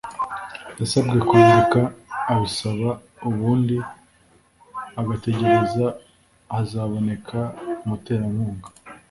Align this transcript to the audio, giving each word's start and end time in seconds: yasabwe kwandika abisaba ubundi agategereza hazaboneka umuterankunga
yasabwe 0.79 1.15
kwandika 1.27 1.79
abisaba 2.31 2.89
ubundi 3.29 3.77
agategereza 4.99 5.85
hazaboneka 6.53 7.39
umuterankunga 7.83 8.67